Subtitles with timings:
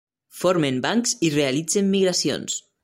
[0.37, 2.63] Formen bancs i realitzen migracions.